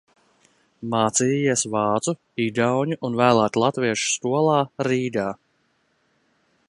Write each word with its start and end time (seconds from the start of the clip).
Mācījies 0.93 1.65
vācu, 1.75 2.15
igauņu 2.45 2.97
un 3.09 3.19
vēlāk 3.21 3.61
latviešu 3.65 4.09
skolā 4.15 4.57
Rīgā. 4.89 5.29